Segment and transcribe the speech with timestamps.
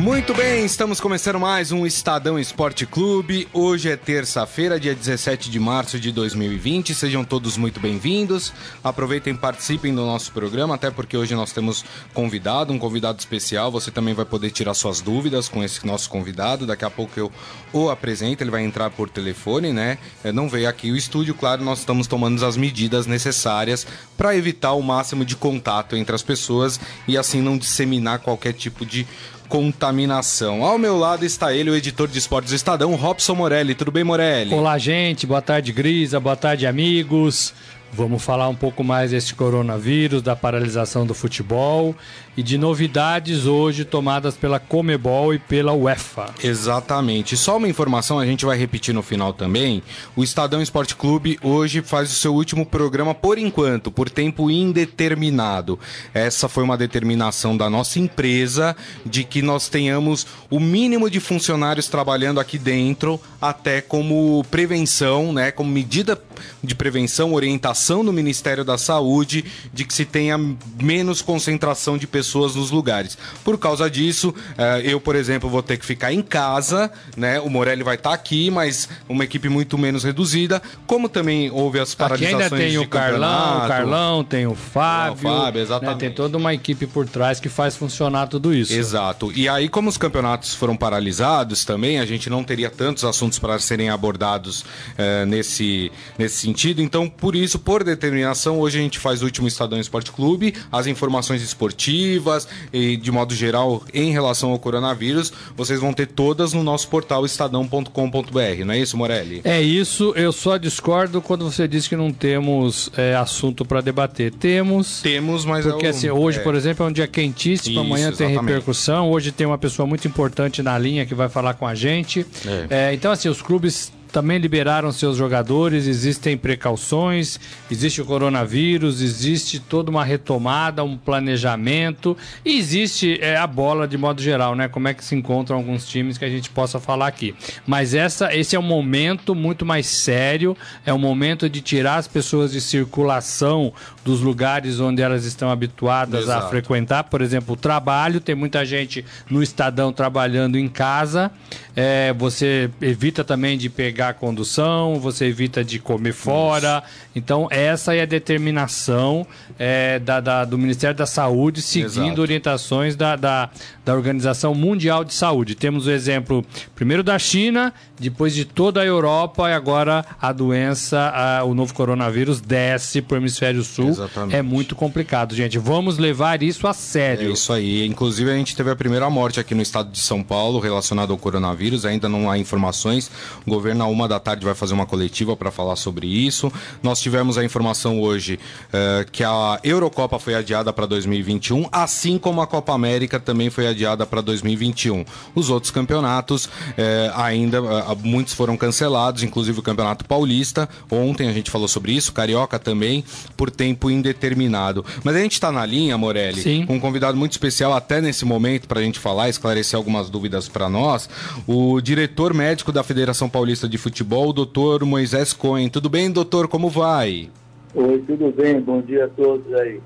[0.00, 3.46] Muito bem, estamos começando mais um Estadão Esporte Clube.
[3.52, 6.94] Hoje é terça-feira, dia 17 de março de 2020.
[6.94, 8.50] Sejam todos muito bem-vindos.
[8.82, 13.70] Aproveitem participem do nosso programa, até porque hoje nós temos convidado, um convidado especial.
[13.72, 16.66] Você também vai poder tirar suas dúvidas com esse nosso convidado.
[16.66, 17.30] Daqui a pouco eu
[17.70, 19.98] o apresento, ele vai entrar por telefone, né?
[20.32, 24.82] Não veio aqui o estúdio, claro, nós estamos tomando as medidas necessárias para evitar o
[24.82, 29.06] máximo de contato entre as pessoas e assim não disseminar qualquer tipo de
[29.50, 30.64] contaminação.
[30.64, 33.74] Ao meu lado está ele, o editor de esportes do Estadão, Robson Morelli.
[33.74, 34.54] Tudo bem, Morelli?
[34.54, 35.26] Olá, gente.
[35.26, 36.20] Boa tarde, Grisa.
[36.20, 37.52] Boa tarde, amigos.
[37.92, 41.96] Vamos falar um pouco mais deste coronavírus, da paralisação do futebol
[42.36, 46.26] e de novidades hoje tomadas pela Comebol e pela UEFA.
[46.42, 47.36] Exatamente.
[47.36, 49.82] Só uma informação, a gente vai repetir no final também.
[50.14, 55.76] O Estadão Esporte Clube hoje faz o seu último programa por enquanto, por tempo indeterminado.
[56.14, 61.88] Essa foi uma determinação da nossa empresa de que nós tenhamos o mínimo de funcionários
[61.88, 66.16] trabalhando aqui dentro, até como prevenção, né, como medida
[66.62, 70.38] de prevenção, orientação do Ministério da Saúde de que se tenha
[70.80, 73.16] menos concentração de pessoas nos lugares.
[73.42, 77.40] Por causa disso, eh, eu, por exemplo, vou ter que ficar em casa, né?
[77.40, 81.94] O Morelli vai estar aqui, mas uma equipe muito menos reduzida, como também houve as
[81.94, 83.68] paralisações Aqui ainda tem de o Carlão, o.
[83.68, 85.62] Carlão, tem o Fábio, o Fábio, né?
[85.62, 85.98] exatamente.
[85.98, 88.72] tem toda uma equipe por trás que faz funcionar tudo isso.
[88.72, 89.32] Exato.
[89.32, 93.58] E aí, como os campeonatos foram paralisados também, a gente não teria tantos assuntos para
[93.58, 94.64] serem abordados
[94.98, 96.82] eh, nesse, nesse sentido.
[96.82, 100.88] Então, por isso, por determinação, hoje a gente faz o último Estadão Esporte Clube, as
[100.88, 106.64] informações esportivas e, de modo geral, em relação ao coronavírus, vocês vão ter todas no
[106.64, 109.40] nosso portal estadão.com.br, não é isso, Morelli?
[109.44, 114.32] É isso, eu só discordo quando você diz que não temos é, assunto para debater.
[114.32, 115.00] Temos.
[115.00, 116.42] Temos, mas Porque é o- assim, hoje, é.
[116.42, 118.50] por exemplo, é um dia quentíssimo, Isso, amanhã tem exatamente.
[118.50, 122.26] repercussão, hoje tem uma pessoa muito importante na linha que vai falar com a gente.
[122.68, 122.88] É.
[122.88, 127.38] É, então, assim, os clubes também liberaram seus jogadores, existem precauções,
[127.70, 133.96] existe o coronavírus, existe toda uma retomada, um planejamento, e existe é, a bola de
[133.96, 134.68] modo geral, né?
[134.68, 137.34] Como é que se encontram alguns times que a gente possa falar aqui.
[137.66, 142.08] Mas essa, esse é um momento muito mais sério, é um momento de tirar as
[142.08, 143.72] pessoas de circulação
[144.04, 146.48] dos lugares onde elas estão habituadas a Exato.
[146.50, 151.30] frequentar, por exemplo, o trabalho, tem muita gente no Estadão trabalhando em casa,
[151.76, 156.82] é, você evita também de pegar a condução, você evita de comer fora,
[157.14, 159.26] então essa é a determinação
[159.58, 162.20] é, da- da- do Ministério da Saúde, seguindo Exato.
[162.22, 163.50] orientações da, da,
[163.90, 165.56] da Organização Mundial de Saúde.
[165.56, 166.44] Temos o exemplo
[166.76, 171.74] primeiro da China, depois de toda a Europa e agora a doença, a- o novo
[171.74, 173.88] coronavírus desce para o hemisfério sul.
[173.88, 174.36] Exatamente.
[174.36, 175.58] É muito complicado, gente.
[175.58, 177.32] Vamos levar isso a É sério.
[177.32, 177.84] isso aí.
[177.84, 181.18] Inclusive, a gente teve a primeira morte aqui no estado de São Paulo relacionada ao
[181.18, 181.84] coronavírus.
[181.84, 183.10] Ainda não há informações.
[183.44, 186.52] O governo, a uma da tarde, vai fazer uma coletiva para falar sobre isso.
[186.80, 188.38] Nós tivemos a informação hoje
[188.72, 193.66] eh, que a Eurocopa foi adiada para 2021, assim como a Copa América também foi
[193.66, 195.04] adiada para 2021.
[195.34, 200.68] Os outros campeonatos eh, ainda, ah, muitos foram cancelados, inclusive o Campeonato Paulista.
[200.90, 203.04] Ontem a gente falou sobre isso, Carioca também,
[203.36, 204.84] por tempo indeterminado.
[205.02, 206.66] Mas a gente está na linha, Morelli, Sim.
[206.66, 210.48] com um convidado muito especial até nesse momento para a gente falar, esclarecer algumas dúvidas
[210.48, 211.08] para nós.
[211.46, 215.68] O diretor médico da Federação Paulista de Futebol, o doutor Moisés Cohen.
[215.68, 216.48] Tudo bem, doutor?
[216.48, 217.28] Como vai?
[217.74, 218.60] Oi, tudo bem?
[218.60, 219.80] Bom dia a todos aí.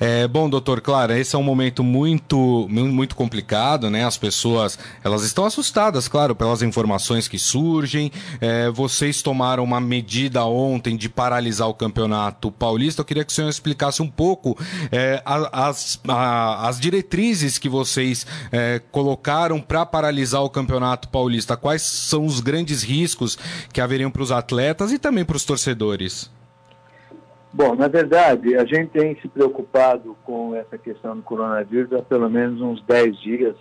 [0.00, 4.04] É, bom, doutor, claro, esse é um momento muito, mu- muito complicado, né?
[4.04, 8.10] As pessoas, elas estão assustadas, claro, pelas informações que surgem.
[8.40, 13.00] É, vocês tomaram uma medida ontem de paralisar o campeonato paulista.
[13.02, 14.56] Eu queria que o senhor explicasse um pouco
[14.90, 21.56] é, as, a- as diretrizes que vocês é, colocaram para paralisar o campeonato paulista.
[21.56, 23.38] Quais são os grandes riscos
[23.72, 26.30] que haveriam para os atletas e também para os torcedores?
[27.58, 32.30] Bom, na verdade, a gente tem se preocupado com essa questão do coronavírus há pelo
[32.30, 33.56] menos uns 10 dias.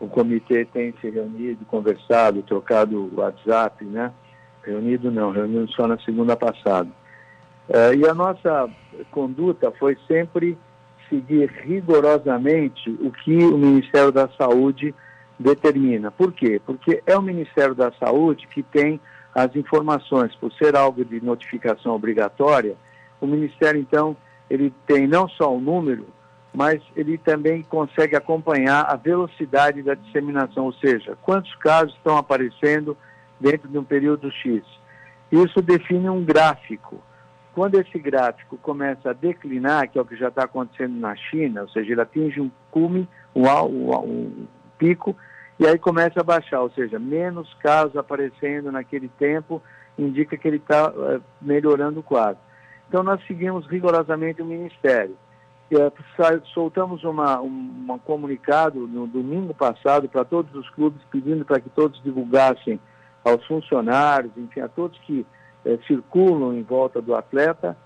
[0.00, 4.10] O comitê tem se reunido, conversado, trocado WhatsApp, né?
[4.64, 6.88] Reunido não, reunido só na segunda passada.
[7.68, 8.70] Uh, e a nossa
[9.10, 10.56] conduta foi sempre
[11.10, 14.94] seguir rigorosamente o que o Ministério da Saúde
[15.38, 16.10] determina.
[16.10, 16.58] Por quê?
[16.64, 18.98] Porque é o Ministério da Saúde que tem
[19.34, 22.74] as informações, por ser algo de notificação obrigatória,
[23.20, 24.16] o Ministério, então,
[24.48, 26.06] ele tem não só o número,
[26.52, 32.96] mas ele também consegue acompanhar a velocidade da disseminação, ou seja, quantos casos estão aparecendo
[33.38, 34.64] dentro de um período X.
[35.30, 37.02] Isso define um gráfico.
[37.54, 41.62] Quando esse gráfico começa a declinar, que é o que já está acontecendo na China,
[41.62, 44.46] ou seja, ele atinge um cume, um, um, um
[44.78, 45.16] pico,
[45.58, 49.62] e aí começa a baixar, ou seja, menos casos aparecendo naquele tempo,
[49.98, 52.38] indica que ele está eh, melhorando o quadro.
[52.88, 55.16] Então nós seguimos rigorosamente o Ministério.
[56.54, 62.00] Soltamos uma, um, comunicado no domingo passado para todos os clubes, pedindo para que todos
[62.02, 62.78] divulgassem
[63.24, 65.26] aos funcionários, enfim, a todos que
[65.64, 67.76] uh, circulam em volta do atleta,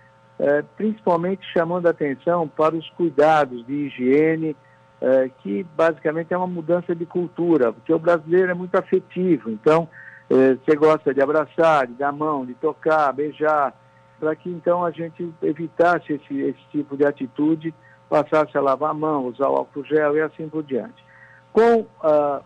[0.75, 4.57] principalmente chamando atenção para os cuidados de higiene,
[4.99, 9.87] é, que basicamente é uma mudança de cultura, porque o brasileiro é muito afetivo, então
[10.31, 13.75] você gosta de abraçar, de dar mão, de tocar, beijar,
[14.21, 17.75] para que então a gente evitasse esse, esse tipo de atitude,
[18.09, 21.03] passasse a lavar a mão, usar o álcool gel e assim por diante.
[21.53, 22.43] Com a,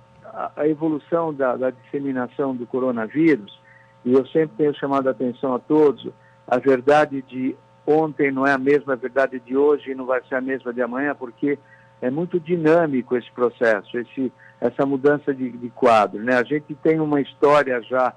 [0.57, 3.61] a evolução da, da disseminação do coronavírus,
[4.05, 6.09] e eu sempre tenho chamado a atenção a todos,
[6.47, 7.57] a verdade de
[7.87, 10.81] ontem não é a mesma verdade de hoje e não vai ser a mesma de
[10.81, 11.59] amanhã, porque
[12.01, 16.23] é muito dinâmico esse processo, esse, essa mudança de, de quadro.
[16.23, 16.37] Né?
[16.37, 18.15] A gente tem uma história já,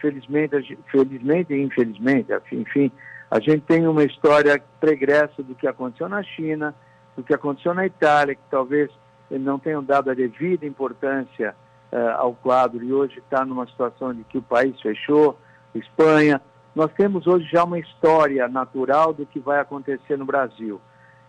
[0.00, 2.90] felizmente, felizmente e infelizmente, enfim,
[3.30, 6.74] a gente tem uma história pregressa do que aconteceu na China,
[7.16, 8.90] do que aconteceu na Itália, que talvez
[9.30, 11.54] não tenham dado a devida importância
[11.92, 15.38] uh, ao quadro e hoje está numa situação de que o país fechou,
[15.74, 16.40] Espanha.
[16.74, 20.80] Nós temos hoje já uma história natural do que vai acontecer no Brasil.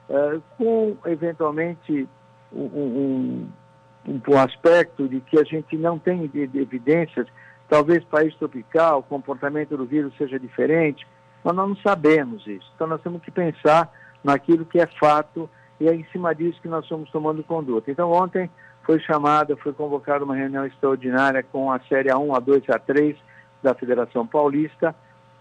[0.08, 2.08] Eh, com eventualmente
[2.54, 3.50] um, um,
[4.08, 7.28] um, aspecto de que a gente não tem evidências,
[7.70, 11.06] talvez país tropical, o comportamento do vírus seja diferente,
[11.44, 12.70] mas nós não sabemos isso.
[12.76, 13.92] Então nós temos que pensar
[14.24, 17.92] naquilo que é fato e é em cima disso que nós estamos tomando conduta.
[17.92, 18.50] Então ontem
[18.84, 23.16] foi chamada, foi convocada uma reunião extraordinária com a série A1, A2 e A3
[23.62, 24.96] da Federação Paulista,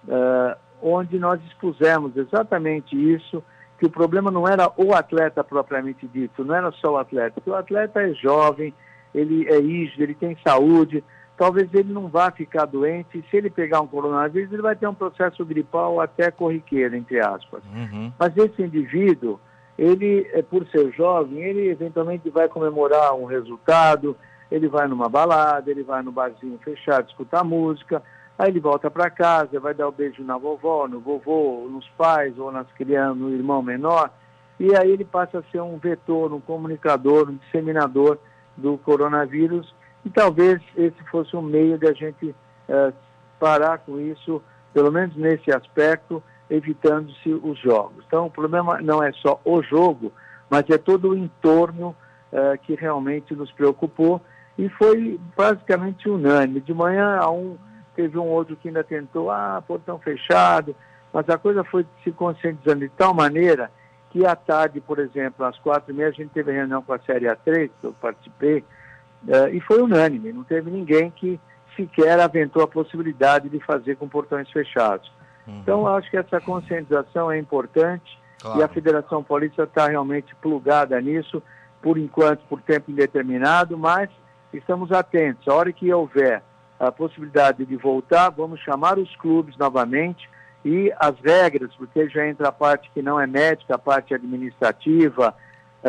[0.09, 3.43] uh, onde nós expusemos exatamente isso,
[3.79, 7.51] que o problema não era o atleta propriamente dito, não era só o atleta, porque
[7.51, 8.73] o atleta é jovem,
[9.15, 11.05] ele é rígido, ele tem saúde,
[11.37, 14.87] talvez ele não vá ficar doente, e se ele pegar um coronavírus, ele vai ter
[14.87, 17.63] um processo gripal até corriqueiro, entre aspas.
[17.65, 18.13] Uhum.
[18.19, 19.41] Mas esse indivíduo,
[19.79, 24.17] ele, é, por ser jovem, ele eventualmente vai comemorar um resultado,
[24.51, 28.03] ele vai numa balada, ele vai no barzinho fechado escutar música,
[28.37, 31.89] Aí ele volta para casa, vai dar o um beijo na vovó, no vovô, nos
[31.91, 34.11] pais ou nas crianças, no irmão menor,
[34.59, 38.19] e aí ele passa a ser um vetor, um comunicador, um disseminador
[38.57, 39.73] do coronavírus,
[40.05, 42.35] e talvez esse fosse um meio de a gente
[42.69, 42.93] é,
[43.39, 44.43] parar com isso,
[44.73, 48.05] pelo menos nesse aspecto, evitando-se os jogos.
[48.07, 50.13] Então o problema não é só o jogo,
[50.51, 51.97] mas é todo o entorno
[52.31, 54.21] é, que realmente nos preocupou
[54.59, 56.61] e foi basicamente unânime.
[56.61, 57.57] De manhã a um
[57.97, 60.75] teve um outro que ainda tentou, ah, portão fechado,
[61.13, 63.71] mas a coisa foi se conscientizando de tal maneira
[64.11, 66.99] que à tarde, por exemplo, às quatro e meia, a gente teve reunião com a
[67.01, 68.65] Série A3, que eu participei,
[69.53, 71.41] e foi unânime, não teve ninguém que
[71.77, 75.11] sequer aventou a possibilidade de fazer com portões fechados.
[75.47, 75.59] Uhum.
[75.61, 78.61] Então, acho que essa conscientização é importante claro.
[78.61, 81.43] e a Federação Paulista está realmente plugada nisso,
[81.83, 84.09] por enquanto, por tempo indeterminado, mas
[84.53, 85.47] estamos atentos.
[85.49, 86.43] A hora que houver
[86.79, 90.29] a possibilidade de voltar, vamos chamar os clubes novamente
[90.65, 95.35] e as regras, porque já entra a parte que não é médica, a parte administrativa,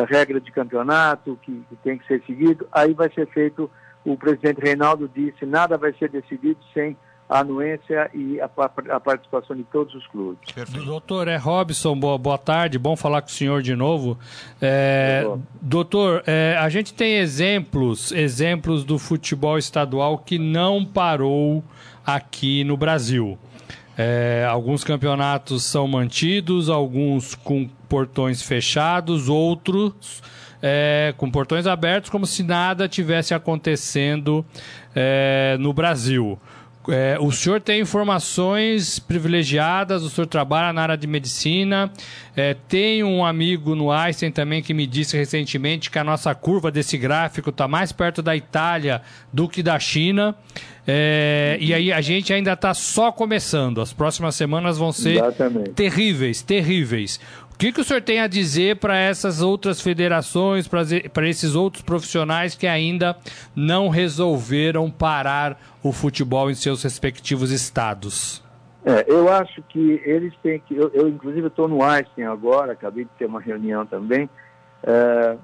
[0.04, 3.70] regra de campeonato que, que tem que ser seguido, aí vai ser feito,
[4.04, 6.96] o presidente Reinaldo disse, nada vai ser decidido sem
[7.28, 8.48] a anuência e a,
[8.94, 10.52] a, participação de todos os clubes.
[10.52, 10.86] Perfeito.
[10.86, 14.16] Doutor, é Robson, boa, boa tarde, bom falar com o senhor de novo.
[14.62, 15.26] É,
[15.60, 21.64] doutor, é, a gente tem exemplos, exemplos do futebol estadual que não parou
[22.06, 23.36] aqui no Brasil.
[23.96, 30.22] É, alguns campeonatos são mantidos, alguns com portões fechados, outros
[30.62, 34.44] é, com portões abertos, como se nada tivesse acontecendo
[34.94, 36.38] é, no Brasil.
[36.88, 41.90] É, o senhor tem informações privilegiadas, o senhor trabalha na área de medicina.
[42.36, 46.70] É, tem um amigo no Einstein também que me disse recentemente que a nossa curva
[46.70, 49.02] desse gráfico está mais perto da Itália
[49.32, 50.34] do que da China.
[50.88, 53.80] É, e aí a gente ainda está só começando.
[53.80, 55.70] As próximas semanas vão ser Exatamente.
[55.70, 57.18] terríveis, terríveis.
[57.56, 61.82] O que, que o senhor tem a dizer para essas outras federações, para esses outros
[61.82, 63.16] profissionais que ainda
[63.54, 68.44] não resolveram parar o futebol em seus respectivos estados?
[68.84, 70.76] É, eu acho que eles têm que.
[70.76, 74.28] Eu, eu inclusive, estou no Einstein agora, acabei de ter uma reunião também.
[74.82, 75.36] É,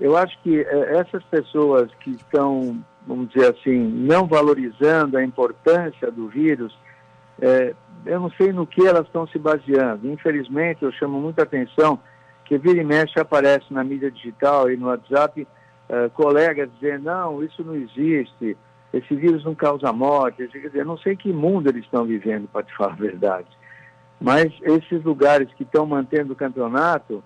[0.00, 6.10] eu acho que é, essas pessoas que estão, vamos dizer assim, não valorizando a importância
[6.10, 6.76] do vírus,
[7.40, 10.10] é, eu não sei no que elas estão se baseando.
[10.10, 11.98] Infelizmente, eu chamo muita atenção
[12.44, 17.42] que vira e mexe aparece na mídia digital e no WhatsApp uh, colegas dizendo, não,
[17.42, 18.56] isso não existe,
[18.92, 20.48] esse vírus não causa morte.
[20.48, 23.48] Quer dizer, eu não sei que mundo eles estão vivendo, para te falar a verdade.
[24.20, 27.22] Mas esses lugares que estão mantendo o campeonato,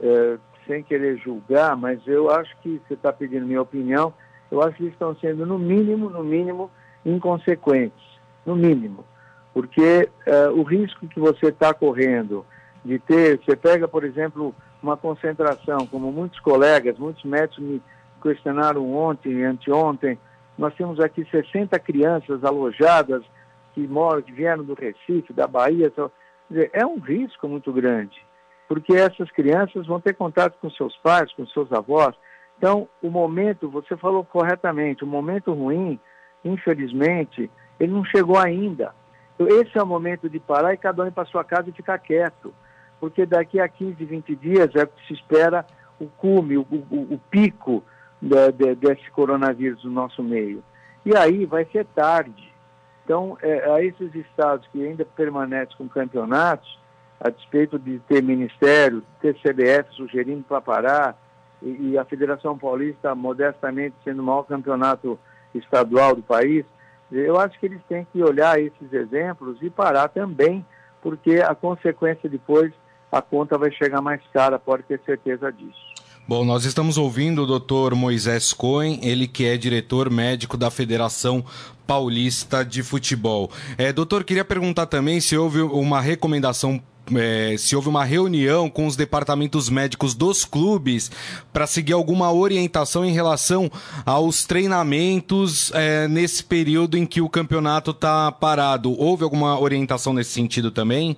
[0.00, 4.12] uh, sem querer julgar, mas eu acho que, você está pedindo minha opinião,
[4.50, 6.70] eu acho que eles estão sendo, no mínimo, no mínimo,
[7.04, 8.06] inconsequentes.
[8.46, 9.04] No mínimo
[9.52, 12.44] porque uh, o risco que você está correndo
[12.84, 17.82] de ter, você pega, por exemplo, uma concentração, como muitos colegas, muitos médicos me
[18.22, 20.18] questionaram ontem anteontem,
[20.56, 23.22] nós temos aqui 60 crianças alojadas
[23.74, 26.10] que moram, que vieram do Recife, da Bahia, então,
[26.72, 28.16] é um risco muito grande,
[28.66, 32.14] porque essas crianças vão ter contato com seus pais, com seus avós.
[32.56, 35.98] Então, o momento, você falou corretamente, o momento ruim,
[36.44, 38.92] infelizmente, ele não chegou ainda.
[39.38, 41.98] Esse é o momento de parar e cada um ir para sua casa e ficar
[41.98, 42.52] quieto,
[42.98, 45.64] porque daqui a 15, 20 dias é que se espera
[46.00, 47.84] o cume, o, o, o pico
[48.20, 50.62] de, desse coronavírus no nosso meio.
[51.04, 52.52] E aí vai ser tarde.
[53.04, 56.78] Então, é, a esses estados que ainda permanecem com campeonatos,
[57.20, 61.16] a despeito de ter ministério, ter CBF sugerindo para parar,
[61.62, 65.18] e, e a Federação Paulista modestamente sendo o maior campeonato
[65.54, 66.64] estadual do país,
[67.10, 70.64] eu acho que eles têm que olhar esses exemplos e parar também,
[71.00, 72.72] porque a consequência depois,
[73.10, 75.87] a conta vai chegar mais cara, pode ter certeza disso.
[76.28, 81.42] Bom, nós estamos ouvindo o doutor Moisés Cohen, ele que é diretor médico da Federação
[81.86, 83.50] Paulista de Futebol.
[83.78, 86.82] É, doutor, queria perguntar também se houve uma recomendação
[87.16, 91.10] é, se houve uma reunião com os departamentos médicos dos clubes
[91.50, 93.70] para seguir alguma orientação em relação
[94.04, 98.94] aos treinamentos é, nesse período em que o campeonato está parado.
[99.00, 101.16] Houve alguma orientação nesse sentido também?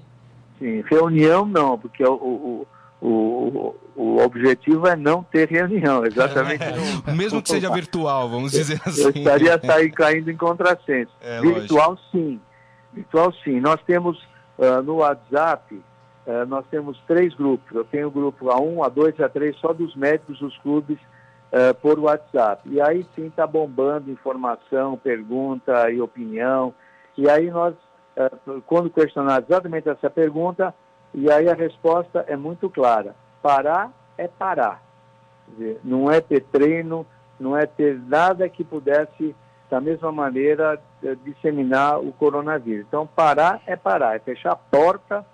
[0.61, 2.67] Sim, reunião não, porque o, o,
[3.01, 6.63] o, o objetivo é não ter reunião, exatamente.
[6.63, 9.03] É, mesmo que seja virtual, vamos dizer assim.
[9.03, 11.13] Eu estaria sair caindo em contrassenso.
[11.21, 12.09] É, virtual, lógico.
[12.13, 12.41] sim.
[12.93, 13.61] Virtual, sim.
[13.61, 14.19] Nós temos
[14.61, 17.75] Uh, no WhatsApp, uh, nós temos três grupos.
[17.75, 20.99] Eu tenho o grupo A1, A2 e A3, só dos médicos dos clubes
[21.51, 22.69] uh, por WhatsApp.
[22.69, 26.75] E aí sim está bombando informação, pergunta e opinião.
[27.17, 27.75] E aí nós,
[28.67, 30.75] quando questionar exatamente essa pergunta,
[31.13, 33.15] e aí a resposta é muito clara.
[33.43, 34.83] Parar é parar.
[35.49, 37.07] Dizer, não é ter treino,
[37.39, 39.35] não é ter nada que pudesse
[39.69, 42.87] da mesma maneira eh, disseminar o coronavírus.
[42.87, 45.25] Então, parar é parar, é fechar a porta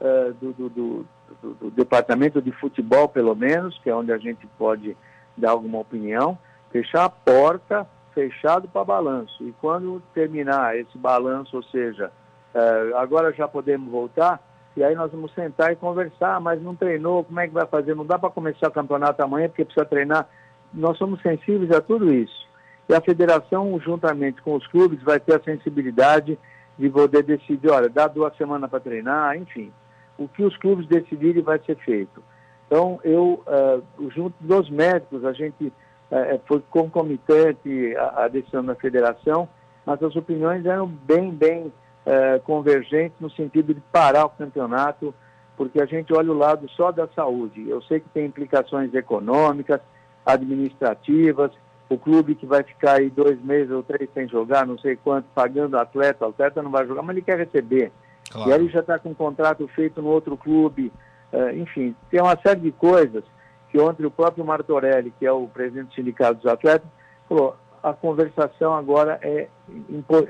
[0.00, 1.06] uh, do, do, do,
[1.54, 4.96] do, departamento de futebol, pelo menos, que é onde a gente pode
[5.36, 6.36] dar alguma opinião,
[6.70, 9.42] fechar a porta fechado para balanço.
[9.44, 12.10] E quando terminar esse balanço, ou seja,
[12.54, 14.40] uh, agora já podemos voltar,
[14.76, 17.94] e aí nós vamos sentar e conversar, mas não treinou, como é que vai fazer?
[17.94, 20.28] Não dá para começar o campeonato amanhã porque precisa treinar.
[20.72, 22.44] Nós somos sensíveis a tudo isso
[22.88, 26.38] e a federação, juntamente com os clubes, vai ter a sensibilidade
[26.78, 29.72] de poder decidir, olha, dá duas semanas para treinar, enfim.
[30.18, 32.22] O que os clubes decidirem vai ser feito.
[32.66, 39.48] Então, eu, uh, junto dos médicos, a gente uh, foi concomitante à, decisão da federação,
[39.86, 41.72] mas as opiniões eram bem, bem
[42.06, 45.14] uh, convergentes no sentido de parar o campeonato,
[45.56, 47.68] porque a gente olha o lado só da saúde.
[47.68, 49.80] Eu sei que tem implicações econômicas,
[50.24, 51.50] administrativas,
[51.88, 55.26] o clube que vai ficar aí dois meses ou três sem jogar, não sei quanto,
[55.34, 57.92] pagando atleta, o atleta não vai jogar, mas ele quer receber.
[58.30, 58.50] Claro.
[58.50, 60.92] E aí ele já está com um contrato feito no outro clube.
[61.32, 63.22] Uh, enfim, tem uma série de coisas
[63.70, 66.88] que ontem o próprio Martorelli, que é o presidente do Sindicato dos Atletas,
[67.28, 69.46] falou, a conversação agora é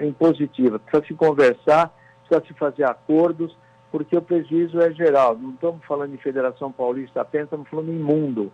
[0.01, 0.81] impositiva.
[0.81, 1.97] Precisa se conversar,
[2.27, 3.57] precisa se fazer acordos,
[3.93, 5.39] porque o prejuízo é geral.
[5.39, 8.53] Não estamos falando em Federação Paulista apenas, estamos falando em mundo.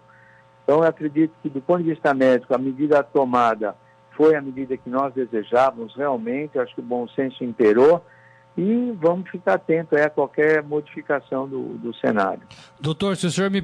[0.62, 3.74] Então, eu acredito que, do ponto de vista médico, a medida tomada
[4.10, 8.04] foi a medida que nós desejávamos realmente, acho que o bom senso imperou
[8.56, 12.42] e vamos ficar atento a qualquer modificação do, do cenário.
[12.80, 13.60] Doutor, se o senhor me,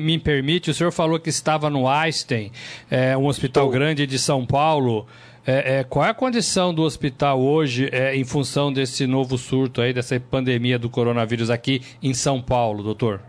[0.00, 2.50] me, permite, o senhor falou que estava no Einstein,
[2.90, 3.78] é, um hospital Estou.
[3.78, 5.06] grande de São Paulo.
[5.46, 9.82] É, é, qual é a condição do hospital hoje é, em função desse novo surto
[9.82, 13.20] aí, dessa pandemia do coronavírus aqui em São Paulo, doutor?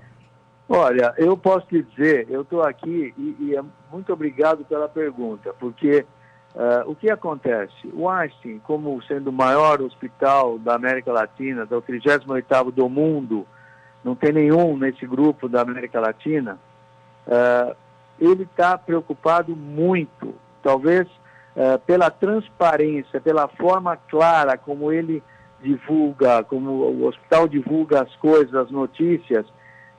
[0.67, 5.53] Olha, eu posso te dizer, eu estou aqui e, e, é muito obrigado pela pergunta,
[5.59, 6.05] porque
[6.55, 7.73] Uh, o que acontece?
[7.93, 13.45] O Einstein, como sendo o maior hospital da América Latina, da 38º do mundo,
[14.01, 16.57] não tem nenhum nesse grupo da América Latina,
[17.27, 17.75] uh,
[18.17, 20.33] ele está preocupado muito,
[20.63, 21.05] talvez
[21.57, 25.21] uh, pela transparência, pela forma clara como ele
[25.61, 29.45] divulga, como o hospital divulga as coisas, as notícias,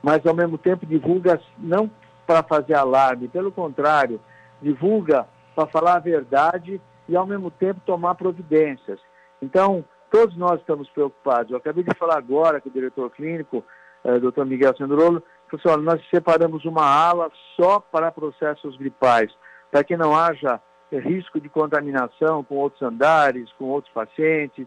[0.02, 1.90] mas ao mesmo tempo divulga não
[2.26, 4.18] para fazer alarme, pelo contrário,
[4.62, 9.00] divulga para falar a verdade e, ao mesmo tempo, tomar providências.
[9.40, 11.50] Então, todos nós estamos preocupados.
[11.50, 13.64] Eu acabei de falar agora com o diretor clínico,
[14.04, 14.44] eh, Dr.
[14.44, 15.22] Miguel Sandrolo,
[15.62, 19.32] falou assim, nós separamos uma ala só para processos gripais,
[19.70, 20.60] para que não haja
[20.92, 24.66] risco de contaminação com outros andares, com outros pacientes.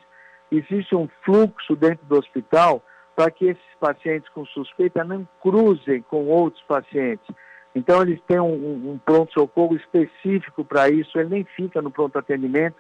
[0.51, 2.81] Existe um fluxo dentro do hospital
[3.15, 7.27] para que esses pacientes com suspeita não cruzem com outros pacientes.
[7.75, 12.75] Então, eles têm um, um pronto-socorro específico para isso, ele nem fica no pronto-atendimento,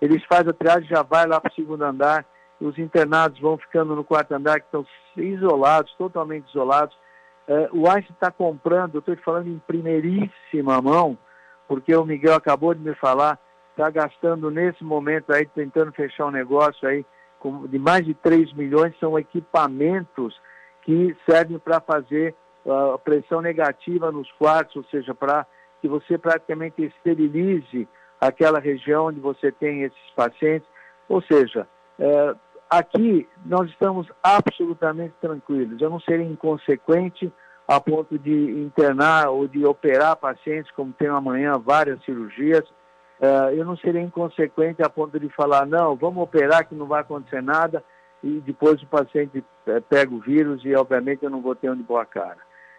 [0.00, 2.26] eles fazem a triagem já vai lá para o segundo andar,
[2.60, 4.84] os internados vão ficando no quarto andar, que estão
[5.16, 6.96] isolados, totalmente isolados.
[7.46, 11.18] É, o Einstein está comprando, eu estou te falando em primeiríssima mão,
[11.66, 13.38] porque o Miguel acabou de me falar,
[13.70, 17.04] está gastando nesse momento aí, tentando fechar um negócio aí
[17.38, 20.40] com, de mais de 3 milhões, são equipamentos
[20.82, 22.34] que servem para fazer
[22.66, 25.46] a pressão negativa nos quartos, ou seja, para
[25.80, 27.88] que você praticamente esterilize
[28.20, 30.68] aquela região onde você tem esses pacientes.
[31.08, 31.66] Ou seja,
[31.98, 32.34] é,
[32.70, 35.80] aqui nós estamos absolutamente tranquilos.
[35.80, 37.32] Eu não serei inconsequente
[37.66, 42.62] a ponto de internar ou de operar pacientes, como tem amanhã várias cirurgias.
[43.20, 47.00] É, eu não serei inconsequente a ponto de falar, não, vamos operar que não vai
[47.00, 47.82] acontecer nada
[48.22, 51.82] e depois o paciente é, pega o vírus e, obviamente, eu não vou ter onde
[51.82, 52.38] pôr a cara.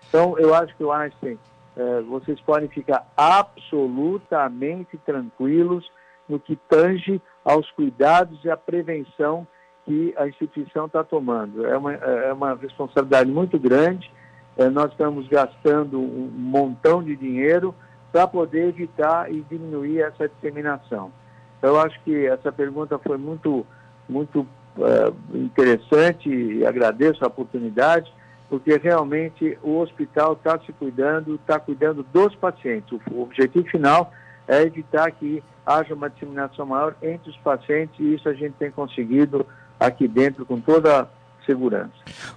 [0.10, 1.38] Então, eu acho que o Einstein,
[1.76, 5.90] eh, vocês podem ficar absolutamente tranquilos
[6.28, 9.48] no que tange aos cuidados e à prevenção
[9.86, 11.66] que a instituição está tomando.
[11.66, 14.10] É uma, é uma responsabilidade muito grande.
[14.58, 17.76] Eh, nós estamos gastando um montão de dinheiro
[18.12, 21.12] para poder evitar e diminuir essa disseminação.
[21.58, 23.66] Então, eu acho que essa pergunta foi muito,
[24.08, 24.42] muito
[24.78, 28.14] uh, interessante e agradeço a oportunidade
[28.54, 33.00] porque realmente o hospital está se cuidando, está cuidando dos pacientes.
[33.10, 34.14] O objetivo final
[34.48, 38.70] é evitar que haja uma disseminação maior entre os pacientes e isso a gente tem
[38.70, 39.44] conseguido
[39.80, 41.10] aqui dentro com toda
[41.46, 41.92] segurança.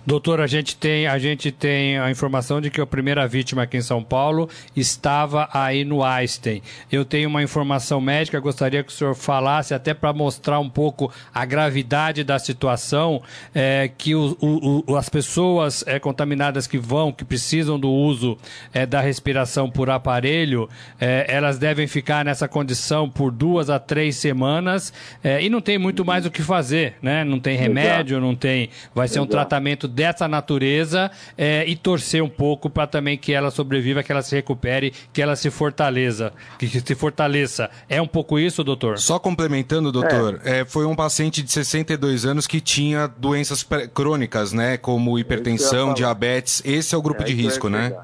[0.04, 3.76] Doutor, a gente tem a gente tem a informação de que a primeira vítima aqui
[3.76, 6.62] em São Paulo estava aí no Einstein.
[6.90, 11.12] Eu tenho uma informação médica, gostaria que o senhor falasse até para mostrar um pouco
[11.34, 13.22] a gravidade da situação,
[13.54, 18.36] é, que o, o, as pessoas é, contaminadas que vão, que precisam do uso
[18.72, 20.68] é, da respiração por aparelho,
[21.00, 24.92] é, elas devem ficar nessa condição por duas a três semanas
[25.22, 27.24] é, e não tem muito mais o que fazer, né?
[27.24, 32.30] Não tem remédio, não tem Vai ser um tratamento dessa natureza é, e torcer um
[32.30, 36.32] pouco para também que ela sobreviva, que ela se recupere, que ela se fortaleça.
[36.58, 37.68] Que se fortaleça.
[37.90, 38.98] É um pouco isso, doutor?
[38.98, 40.60] Só complementando, doutor, é.
[40.60, 44.78] É, foi um paciente de 62 anos que tinha doenças crônicas, né?
[44.78, 46.62] Como hipertensão, diabetes.
[46.64, 47.94] Esse é o grupo é, de risco, né?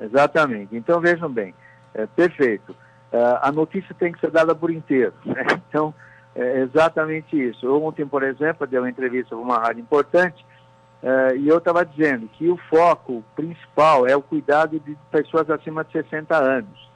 [0.00, 0.74] Exatamente.
[0.74, 1.52] Então vejam bem,
[1.92, 2.72] é, perfeito.
[3.12, 5.12] Uh, a notícia tem que ser dada por inteiro.
[5.26, 5.44] Né?
[5.68, 5.94] Então,
[6.36, 7.66] é exatamente isso.
[7.82, 10.44] Ontem, por exemplo, deu uma entrevista para uma rádio importante
[11.02, 15.82] uh, e eu estava dizendo que o foco principal é o cuidado de pessoas acima
[15.82, 16.90] de 60 anos.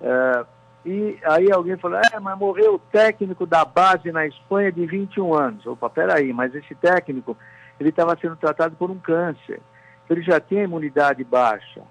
[0.00, 0.46] Uh,
[0.86, 5.34] e aí alguém falou, é, mas morreu o técnico da base na Espanha de 21
[5.34, 5.66] anos.
[5.66, 7.36] Opa, peraí, mas esse técnico,
[7.78, 9.60] ele estava sendo tratado por um câncer.
[10.08, 11.82] Ele já tinha imunidade baixa.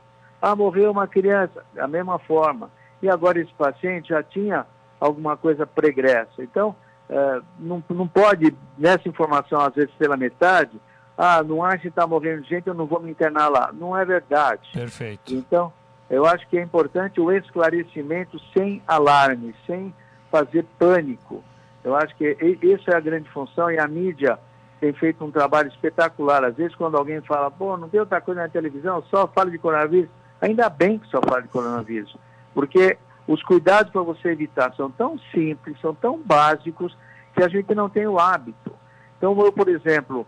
[0.42, 2.72] Ah, morreu uma criança, da mesma forma.
[3.04, 4.66] E agora esse paciente já tinha
[5.00, 6.42] alguma coisa pregressa.
[6.42, 6.76] Então,
[7.10, 10.80] é, não, não pode, nessa informação, às vezes pela metade,
[11.18, 13.72] ah, não acha que está morrendo gente, eu não vou me internar lá.
[13.74, 14.70] Não é verdade.
[14.72, 15.34] Perfeito.
[15.34, 15.74] Então,
[16.10, 19.94] eu acho que é importante o esclarecimento sem alarme, sem
[20.32, 21.44] fazer pânico.
[21.84, 22.38] Eu acho que
[22.74, 24.38] essa é a grande função e a mídia
[24.80, 26.44] tem feito um trabalho espetacular.
[26.44, 29.58] Às vezes, quando alguém fala, pô, não tem outra coisa na televisão, só fala de
[29.58, 32.16] coronavírus, ainda bem que só fala de coronavírus,
[32.54, 36.96] porque os cuidados para você evitar são tão simples, são tão básicos,
[37.34, 38.72] que a gente não tem o hábito.
[39.18, 40.26] Então, eu, por exemplo,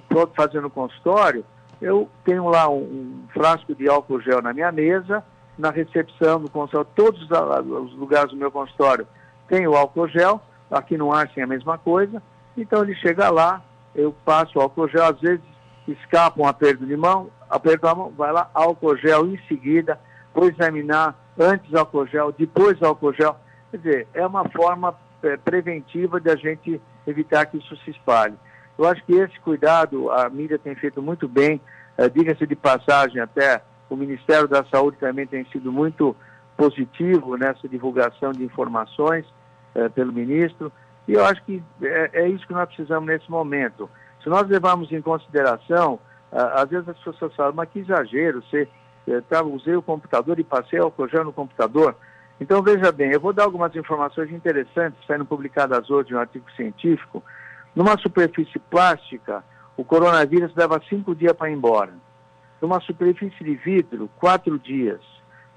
[0.00, 1.44] estou uh, fazendo consultório,
[1.80, 5.24] eu tenho lá um, um, frasco de álcool gel na minha mesa,
[5.58, 9.06] na recepção do consultório, todos os lugares do meu consultório
[9.48, 10.40] tem o álcool gel,
[10.70, 12.22] aqui no Arsen é a mesma coisa,
[12.56, 13.62] então ele chega lá,
[13.94, 15.44] eu passo o álcool gel, às vezes
[15.88, 19.98] escapa um aperto de mão, aperto a mão, vai lá, álcool gel em seguida,
[20.34, 23.36] vou examinar antes álcool gel, depois álcool gel.
[23.70, 28.34] Quer dizer, é uma forma é, preventiva de a gente evitar que isso se espalhe.
[28.78, 31.60] Eu acho que esse cuidado a mídia tem feito muito bem,
[31.96, 36.16] é, diga-se de passagem até o Ministério da Saúde também tem sido muito
[36.56, 39.26] positivo nessa divulgação de informações
[39.74, 40.72] é, pelo ministro,
[41.08, 43.90] e eu acho que é, é, isso que nós precisamos nesse momento.
[44.22, 45.98] Se nós levarmos em consideração,
[46.30, 48.68] às vezes as pessoas falam, mas que exagero, você
[49.28, 51.96] tá, usei o computador e passei álcool gel no computador.
[52.40, 56.50] Então, veja bem, eu vou dar algumas informações interessantes, saindo publicadas hoje em um artigo
[56.52, 57.22] científico.
[57.74, 59.44] Numa superfície plástica,
[59.76, 61.92] o coronavírus leva cinco dias para ir embora.
[62.60, 65.00] Numa superfície de vidro, quatro dias.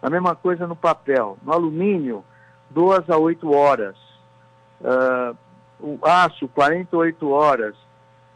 [0.01, 1.37] A mesma coisa no papel.
[1.43, 2.23] No alumínio,
[2.69, 3.95] duas a oito horas.
[4.81, 5.35] Uh,
[5.79, 7.75] o aço, 48 horas.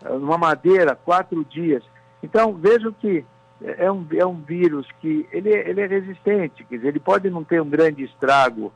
[0.06, 1.84] Uh, numa madeira, quatro dias.
[2.24, 3.26] Então, vejam que
[3.62, 7.30] é, é um, é um vírus que ele, ele é resistente, quer dizer, ele pode
[7.30, 8.72] não ter um grande estrago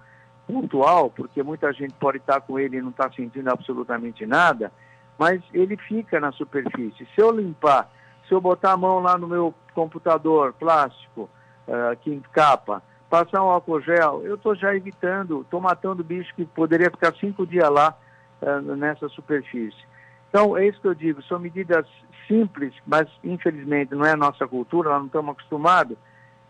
[0.48, 4.72] pontual, porque muita gente pode estar com ele e não está sentindo absolutamente nada,
[5.18, 7.08] mas ele fica na superfície.
[7.16, 7.90] Se eu limpar,
[8.28, 11.30] se eu botar a mão lá no meu computador plástico,
[11.68, 16.46] uh, que encapa, passar um álcool gel, eu estou já evitando, estou matando bicho que
[16.46, 17.96] poderia ficar cinco dias lá
[18.42, 19.91] uh, nessa superfície.
[20.32, 21.86] Então, é isso que eu digo, são medidas
[22.26, 25.98] simples, mas infelizmente não é a nossa cultura, nós não estamos acostumados,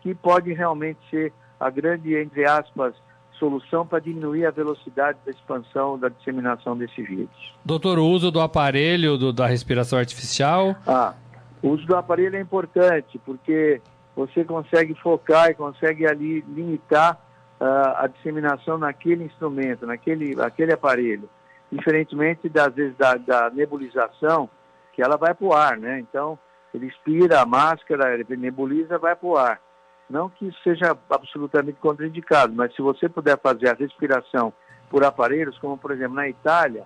[0.00, 2.94] que pode realmente ser a grande, entre aspas,
[3.32, 7.54] solução para diminuir a velocidade da expansão, da disseminação desse vírus.
[7.64, 10.76] Doutor, o uso do aparelho do, da respiração artificial?
[10.86, 11.14] Ah,
[11.60, 13.80] o uso do aparelho é importante, porque
[14.14, 17.18] você consegue focar e consegue ali limitar
[17.60, 21.28] uh, a disseminação naquele instrumento, naquele, naquele aparelho
[21.72, 24.48] diferentemente das vezes da, da nebulização,
[24.92, 25.98] que ela vai para o ar, né?
[26.00, 26.38] Então,
[26.74, 29.60] ele expira a máscara, ele nebuliza, vai para o ar.
[30.08, 34.52] Não que isso seja absolutamente contraindicado, mas se você puder fazer a respiração
[34.90, 36.84] por aparelhos, como por exemplo na Itália,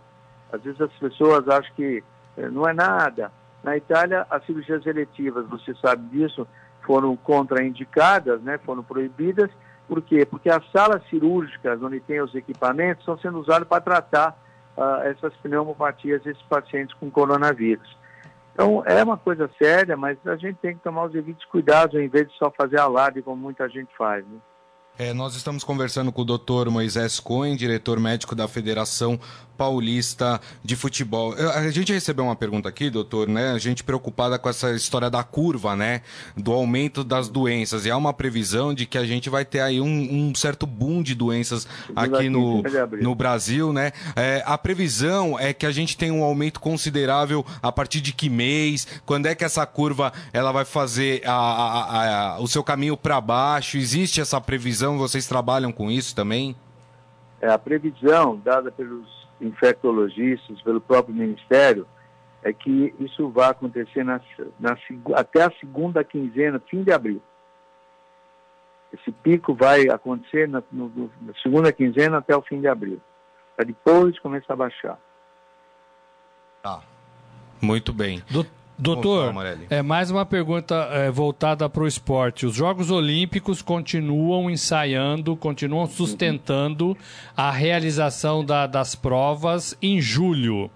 [0.53, 2.05] às vezes as pessoas acham que
[2.37, 3.33] eh, não é nada.
[3.65, 6.47] Na Itália, as cirurgias eletivas, você sabe disso,
[6.83, 8.59] foram contraindicadas, né?
[8.59, 9.51] foram proibidas.
[9.89, 10.25] Por quê?
[10.25, 14.46] Porque as salas cirúrgicas, onde tem os equipamentos, estão sendo usadas para tratar
[14.77, 17.97] uh, essas pneumopatias esses pacientes com coronavírus.
[18.53, 22.01] Então, é uma coisa séria, mas a gente tem que tomar os devidos cuidados, ao
[22.01, 24.25] invés de só fazer alarde, como muita gente faz.
[24.27, 24.39] Né?
[24.99, 26.71] É, nós estamos conversando com o Dr.
[26.71, 29.21] Moisés Cohen, diretor médico da Federação
[29.57, 31.35] Paulista de Futebol.
[31.35, 33.53] A gente recebeu uma pergunta aqui, doutor, né?
[33.53, 36.03] A gente preocupada com essa história da curva, né?
[36.37, 37.85] Do aumento das doenças.
[37.85, 41.03] E há uma previsão de que a gente vai ter aí um, um certo boom
[41.03, 42.63] de doenças aqui no,
[43.01, 43.93] no Brasil, né?
[44.15, 48.29] É, a previsão é que a gente tem um aumento considerável a partir de que
[48.29, 48.87] mês?
[49.05, 53.21] Quando é que essa curva ela vai fazer a, a, a, o seu caminho para
[53.21, 53.77] baixo?
[53.77, 54.86] Existe essa previsão?
[54.87, 56.55] Previsão, vocês trabalham com isso também?
[57.41, 59.07] É, a previsão dada pelos
[59.41, 61.87] infectologistas, pelo próprio Ministério,
[62.43, 64.21] é que isso vai acontecer na,
[64.59, 64.77] na,
[65.15, 67.21] até a segunda quinzena, fim de abril.
[68.93, 73.01] Esse pico vai acontecer na, no, na segunda quinzena até o fim de abril.
[73.57, 74.99] Para depois começar a baixar.
[76.63, 76.83] Tá.
[77.61, 78.23] Muito bem.
[78.31, 78.47] Do,
[78.79, 79.35] Doutor,
[79.71, 82.45] é mais uma pergunta é, voltada para o esporte.
[82.45, 86.97] Os Jogos Olímpicos continuam ensaiando, continuam sustentando
[87.35, 90.71] a realização da, das provas em julho,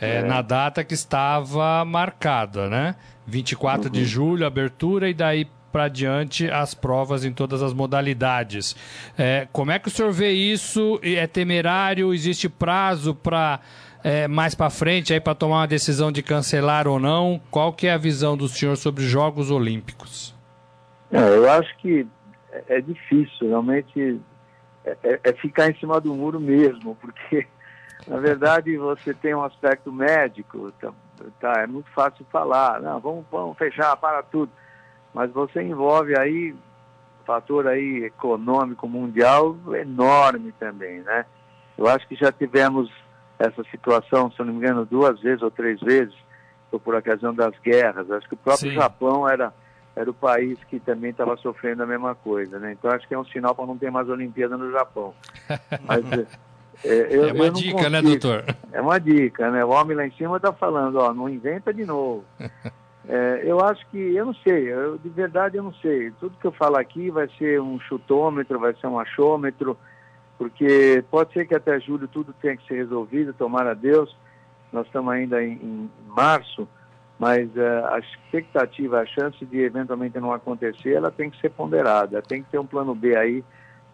[0.00, 0.22] é, é.
[0.22, 2.94] na data que estava marcada, né?
[3.26, 3.92] 24 uhum.
[3.92, 8.76] de julho, abertura, e daí para diante as provas em todas as modalidades.
[9.18, 11.00] É, como é que o senhor vê isso?
[11.02, 12.14] É temerário?
[12.14, 13.58] Existe prazo para
[14.04, 17.40] é, mais para frente aí para tomar uma decisão de cancelar ou não?
[17.50, 20.34] Qual que é a visão do senhor sobre Jogos Olímpicos?
[21.10, 22.06] É, eu acho que
[22.52, 24.20] é, é difícil, realmente
[24.84, 27.46] é, é, é, ficar em cima do muro mesmo, porque
[28.06, 30.92] na verdade você tem um aspecto médico, tá,
[31.40, 34.52] tá, é muito fácil falar, não, vamos, vamos fechar, para tudo,
[35.14, 36.54] mas você envolve aí
[37.24, 41.24] fator aí econômico mundial enorme também, né?
[41.78, 42.90] Eu acho que já tivemos
[43.38, 46.14] essa situação, se não me engano, duas vezes ou três vezes,
[46.70, 48.10] foi por ocasião das guerras.
[48.10, 48.76] Acho que o próprio Sim.
[48.76, 49.52] Japão era
[49.96, 52.72] era o país que também estava sofrendo a mesma coisa, né?
[52.72, 55.14] Então acho que é um sinal para não ter mais Olimpíada no Japão.
[55.86, 56.04] Mas,
[56.84, 57.90] é, eu, é uma dica, né, consigo.
[57.90, 58.44] né, doutor?
[58.72, 59.64] É uma dica, né?
[59.64, 62.24] O homem lá em cima está falando, ó, não inventa de novo.
[63.06, 66.10] É, eu acho que, eu não sei, eu, de verdade eu não sei.
[66.12, 69.76] Tudo que eu falo aqui vai ser um chutômetro, vai ser um achômetro,
[70.38, 74.14] porque pode ser que até julho tudo tenha que ser resolvido, tomara a Deus.
[74.72, 76.68] Nós estamos ainda em, em março,
[77.18, 82.20] mas uh, a expectativa, a chance de eventualmente não acontecer, ela tem que ser ponderada,
[82.22, 83.44] tem que ter um plano B aí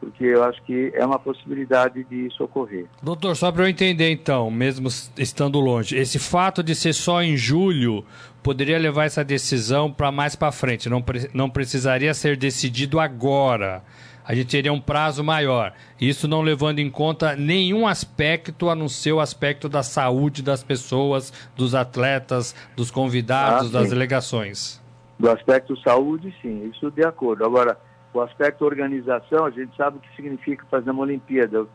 [0.01, 2.87] porque eu acho que é uma possibilidade de isso ocorrer.
[3.03, 7.37] Doutor, só para eu entender então, mesmo estando longe, esse fato de ser só em
[7.37, 8.03] julho
[8.43, 13.83] poderia levar essa decisão para mais para frente, não, não precisaria ser decidido agora.
[14.25, 15.73] A gente teria um prazo maior.
[16.01, 20.63] Isso não levando em conta nenhum aspecto a não ser o aspecto da saúde das
[20.63, 24.81] pessoas, dos atletas, dos convidados, ah, das delegações.
[25.19, 27.45] Do aspecto saúde, sim, isso de acordo.
[27.45, 27.79] Agora,
[28.13, 31.59] o aspecto organização, a gente sabe o que significa fazer uma Olimpíada.
[31.59, 31.69] Eu,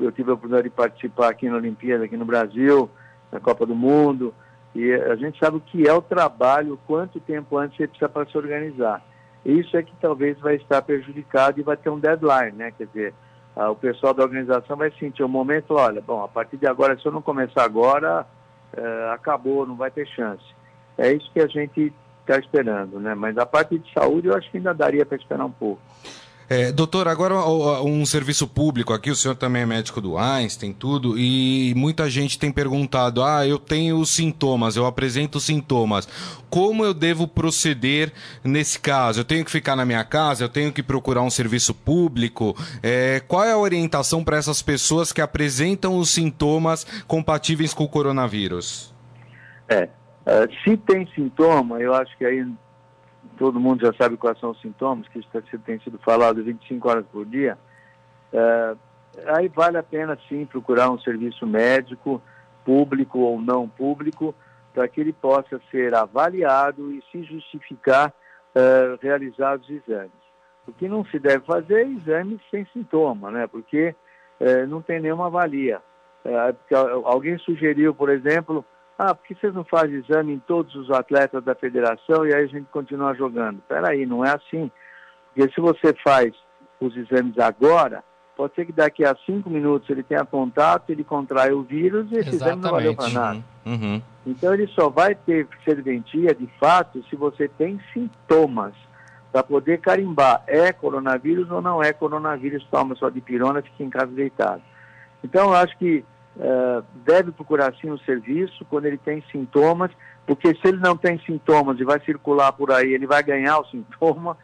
[0.00, 2.90] eu tive a oportunidade de participar aqui na Olimpíada, aqui no Brasil,
[3.30, 4.34] na Copa do Mundo,
[4.74, 8.26] e a gente sabe o que é o trabalho, quanto tempo antes você precisa para
[8.26, 9.02] se organizar.
[9.44, 12.72] Isso é que talvez vai estar prejudicado e vai ter um deadline, né?
[12.76, 13.14] Quer dizer,
[13.56, 17.06] o pessoal da organização vai sentir um momento, olha, bom, a partir de agora, se
[17.06, 18.26] eu não começar agora,
[18.76, 20.44] é, acabou, não vai ter chance.
[20.96, 23.14] É isso que a gente está esperando, né?
[23.14, 25.80] Mas a parte de saúde eu acho que ainda daria para esperar um pouco.
[26.48, 27.34] É, doutor, agora
[27.82, 32.38] um serviço público aqui, o senhor também é médico do Einstein, tudo, e muita gente
[32.38, 36.06] tem perguntado: ah, eu tenho sintomas, eu apresento sintomas.
[36.50, 38.12] Como eu devo proceder
[38.44, 39.20] nesse caso?
[39.20, 40.44] Eu tenho que ficar na minha casa?
[40.44, 42.54] Eu tenho que procurar um serviço público?
[42.82, 47.88] É, qual é a orientação para essas pessoas que apresentam os sintomas compatíveis com o
[47.88, 48.94] coronavírus?
[49.68, 49.88] É,
[50.24, 52.46] Uh, se tem sintoma, eu acho que aí
[53.34, 55.28] todo mundo já sabe quais são os sintomas, que isso
[55.64, 57.58] tem sido falado 25 horas por dia.
[58.32, 58.78] Uh,
[59.36, 62.22] aí vale a pena sim procurar um serviço médico,
[62.64, 64.34] público ou não público,
[64.72, 68.12] para que ele possa ser avaliado e se justificar
[68.54, 70.24] uh, realizar os exames.
[70.66, 73.46] O que não se deve fazer é exames sem sintoma, né?
[73.46, 73.94] Porque
[74.40, 75.80] uh, não tem nenhuma valia.
[76.24, 78.64] Uh, alguém sugeriu, por exemplo,
[78.98, 82.44] ah, por que vocês não fazem exame em todos os atletas da federação e aí
[82.44, 83.58] a gente continua jogando?
[83.58, 84.70] Espera aí, não é assim.
[85.34, 86.32] Porque se você faz
[86.80, 88.04] os exames agora,
[88.36, 92.16] pode ser que daqui a cinco minutos ele tenha contato, ele contrai o vírus e
[92.16, 92.42] esse Exatamente.
[92.42, 93.44] exame não valeu para nada.
[93.66, 94.02] Uhum.
[94.26, 98.74] Então ele só vai ter serventia, de fato, se você tem sintomas
[99.32, 103.90] para poder carimbar é coronavírus ou não é coronavírus, toma só de pirona, fica em
[103.90, 104.62] casa deitado.
[105.24, 106.04] Então eu acho que
[106.36, 109.90] uh, deve procurar sim o serviço quando ele tem sintomas,
[110.26, 113.66] porque se ele não tem sintomas e vai circular por aí, ele vai ganhar o
[113.70, 114.36] sintoma.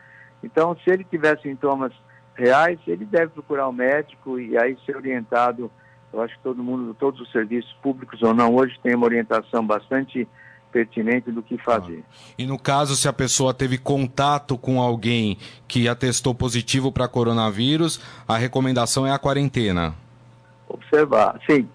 [0.43, 1.93] Então, se ele tiver sintomas
[2.35, 5.71] reais, ele deve procurar o médico e aí ser orientado.
[6.13, 9.65] Eu acho que todo mundo, todos os serviços públicos ou não, hoje tem uma orientação
[9.65, 10.27] bastante
[10.71, 12.03] pertinente do que fazer.
[12.39, 15.37] E no caso, se a pessoa teve contato com alguém
[15.69, 19.95] que atestou positivo para coronavírus, a recomendação é a quarentena.
[20.69, 21.69] Observar, sim,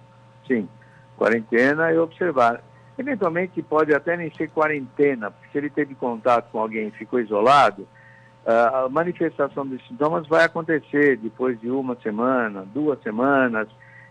[0.47, 0.67] Sim,
[1.17, 2.61] quarentena e observar.
[2.97, 7.19] Eventualmente pode até nem ser quarentena, porque se ele teve contato com alguém e ficou
[7.19, 7.87] isolado,
[8.45, 13.67] a manifestação dos sintomas vai acontecer depois de uma semana, duas semanas,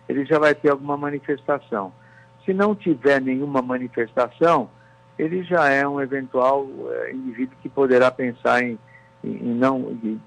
[0.08, 1.92] ele já vai ter alguma manifestação.
[2.44, 4.68] Se não tiver nenhuma manifestação,
[5.18, 8.78] ele já é um eventual é, indivíduo que poderá pensar em,
[9.22, 10.20] em não em,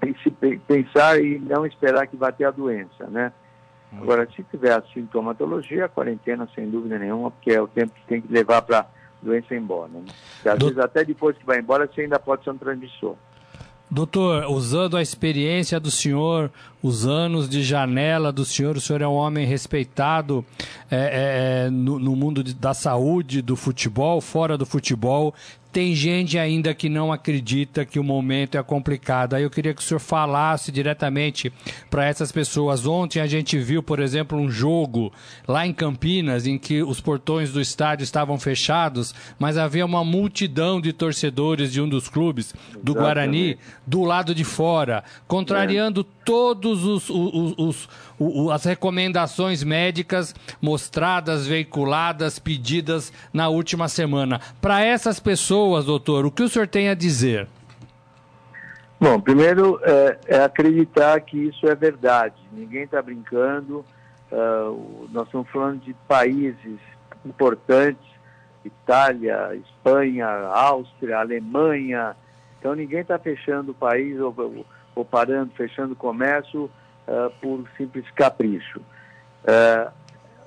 [0.66, 3.32] pensar e não esperar que vá ter a doença, né?
[3.92, 8.06] Agora, se tiver a sintomatologia, a quarentena, sem dúvida nenhuma, porque é o tempo que
[8.06, 8.86] tem que levar para a
[9.22, 9.90] doença ir embora.
[9.92, 10.04] Né?
[10.44, 10.66] E, às Do...
[10.66, 13.16] vezes, até depois que vai embora, você ainda pode ser um transmissor.
[13.90, 16.50] Doutor, usando a experiência do senhor,
[16.82, 20.44] os anos de janela do senhor, o senhor é um homem respeitado
[20.90, 25.34] é, é, no, no, mundo de, da saúde, do futebol, fora do futebol,
[25.70, 29.34] tem gente ainda que não acredita que o momento é complicado.
[29.34, 31.52] Aí eu queria que o senhor falasse diretamente
[31.90, 32.86] para essas pessoas.
[32.86, 35.12] Ontem a gente viu, por exemplo, um jogo
[35.46, 40.80] lá em Campinas em que os portões do estádio estavam fechados, mas havia uma multidão
[40.80, 42.98] de torcedores de um dos clubes, do Exatamente.
[42.98, 46.04] Guarani, do lado de fora, contrariando é.
[46.70, 54.40] Os, os, os, os, as recomendações médicas mostradas, veiculadas, pedidas na última semana.
[54.60, 57.46] Para essas pessoas pessoas, doutor, o que o senhor tem a dizer?
[59.00, 62.34] Bom, primeiro é, é acreditar que isso é verdade.
[62.52, 63.84] Ninguém está brincando.
[64.30, 66.78] Uh, nós estamos falando de países
[67.24, 68.04] importantes:
[68.64, 72.16] Itália, Espanha, Áustria, Alemanha,
[72.58, 74.34] Então ninguém está fechando o país ou,
[74.98, 76.64] ou, parando, fechando o comércio
[77.06, 78.80] uh, por simples capricho.
[78.80, 79.92] Uh,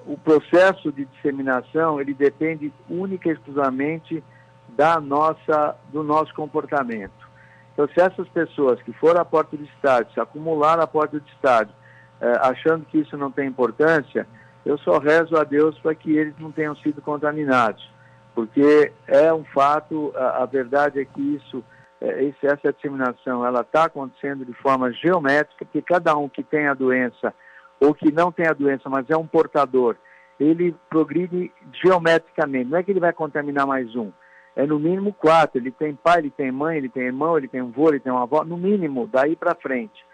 [0.05, 4.23] o processo de disseminação ele depende única e exclusivamente
[4.69, 7.29] da nossa, do nosso comportamento.
[7.73, 11.25] Então, se essas pessoas que foram à porta do estádio, se acumularam à porta do
[11.27, 11.73] estádio,
[12.19, 14.27] eh, achando que isso não tem importância,
[14.65, 17.89] eu só rezo a Deus para que eles não tenham sido contaminados,
[18.35, 21.63] porque é um fato, a, a verdade é que isso,
[22.01, 26.67] é, esse, essa disseminação, ela está acontecendo de forma geométrica, porque cada um que tem
[26.67, 27.33] a doença
[27.79, 29.95] ou que não tem a doença, mas é um portador,
[30.39, 34.11] ele progride geometricamente, não é que ele vai contaminar mais um,
[34.55, 37.61] é no mínimo quatro, ele tem pai, ele tem mãe, ele tem irmão, ele tem
[37.61, 40.05] um ele tem uma avó, no mínimo, daí para frente.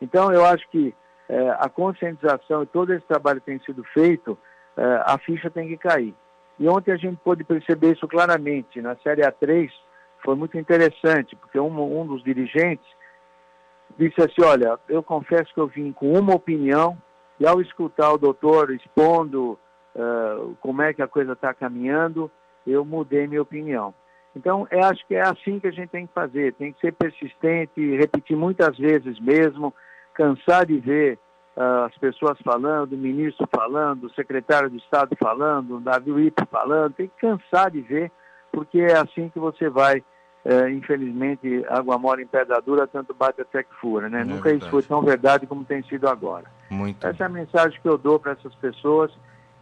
[0.00, 0.94] Então, eu acho que
[1.28, 4.38] é, a conscientização e todo esse trabalho que tem sido feito,
[4.76, 6.14] é, a ficha tem que cair.
[6.58, 8.80] E ontem a gente pôde perceber isso claramente.
[8.80, 9.70] Na Série A3
[10.24, 12.86] foi muito interessante, porque um, um dos dirigentes
[13.98, 16.96] disse assim, olha, eu confesso que eu vim com uma opinião
[17.38, 19.58] e ao escutar o doutor expondo
[19.94, 22.30] uh, como é que a coisa está caminhando,
[22.66, 23.94] eu mudei minha opinião.
[24.34, 26.92] Então, eu acho que é assim que a gente tem que fazer, tem que ser
[26.92, 29.72] persistente, repetir muitas vezes mesmo,
[30.12, 31.18] cansar de ver
[31.56, 36.42] uh, as pessoas falando, o ministro falando, o secretário de Estado falando, o Davi Wipp
[36.50, 38.12] falando, tem que cansar de ver,
[38.56, 43.42] porque é assim que você vai, uh, infelizmente, água mora em pedra dura, tanto bate
[43.42, 44.22] até que fura, né?
[44.22, 44.62] É Nunca verdade.
[44.62, 46.46] isso foi tão verdade como tem sido agora.
[46.70, 49.12] Muito Essa é a mensagem que eu dou para essas pessoas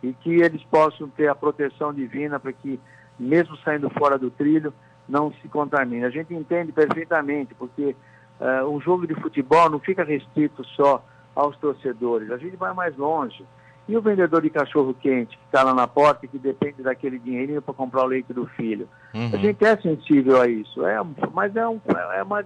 [0.01, 2.79] e que eles possam ter a proteção divina para que,
[3.19, 4.73] mesmo saindo fora do trilho,
[5.09, 6.05] não se contamine.
[6.05, 7.97] A gente entende perfeitamente, porque
[8.41, 11.05] Uh, um jogo de futebol não fica restrito só
[11.37, 13.47] aos torcedores, a gente vai mais longe.
[13.87, 17.19] E o vendedor de cachorro quente que está lá na porta e que depende daquele
[17.19, 18.89] dinheirinho para comprar o leite do filho.
[19.15, 19.31] Uhum.
[19.33, 20.97] A gente é sensível a isso, é,
[21.33, 21.81] mas é, um,
[22.15, 22.45] é uma,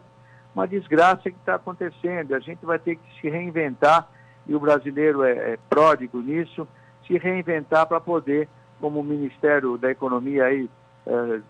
[0.55, 2.35] uma desgraça que está acontecendo.
[2.35, 4.09] A gente vai ter que se reinventar,
[4.49, 6.67] e o brasileiro é, é pródigo nisso,
[7.07, 8.49] se reinventar para poder,
[8.81, 10.69] como o Ministério da Economia aí
[11.07, 11.41] é,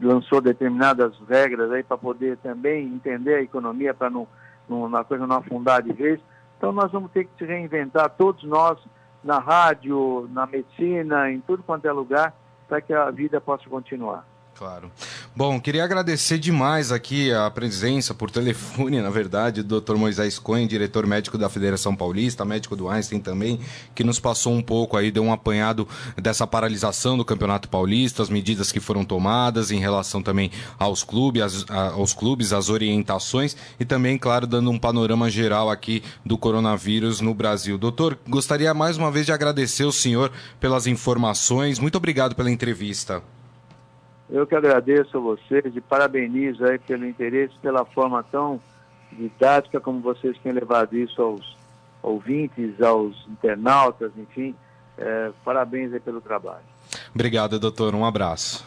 [0.00, 4.28] lançou determinadas regras aí para poder também entender a economia para não,
[4.68, 6.20] não, na coisa não afundar de vez.
[6.56, 8.78] Então nós vamos ter que se reinventar, todos nós,
[9.22, 12.34] na rádio, na medicina, em tudo quanto é lugar,
[12.68, 14.26] para que a vida possa continuar.
[14.54, 14.90] Claro.
[15.38, 19.94] Bom, queria agradecer demais aqui a presença por telefone, na verdade, do Dr.
[19.94, 23.60] Moisés Cohen, diretor médico da Federação Paulista, médico do Einstein também,
[23.94, 25.86] que nos passou um pouco aí, deu um apanhado
[26.20, 31.40] dessa paralisação do Campeonato Paulista, as medidas que foram tomadas em relação também aos clubes,
[31.40, 37.20] as, aos clubes, as orientações e também, claro, dando um panorama geral aqui do coronavírus
[37.20, 37.78] no Brasil.
[37.78, 41.78] Doutor, gostaria mais uma vez de agradecer o senhor pelas informações.
[41.78, 43.22] Muito obrigado pela entrevista.
[44.30, 48.60] Eu que agradeço a vocês e parabenizo aí pelo interesse, pela forma tão
[49.12, 51.56] didática como vocês têm levado isso aos
[52.02, 54.54] ouvintes, aos internautas, enfim.
[54.98, 56.64] É, parabéns aí pelo trabalho.
[57.14, 57.94] Obrigado, doutor.
[57.94, 58.64] Um abraço.